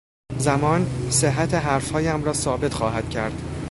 زمان، 0.37 0.85
صحت 1.09 1.53
حرفهایم 1.53 2.23
را 2.23 2.33
ثابت 2.33 2.73
خواهد 2.73 3.09
کرد. 3.09 3.41